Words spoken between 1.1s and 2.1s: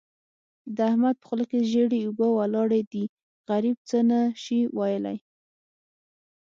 په خوله کې ژېړې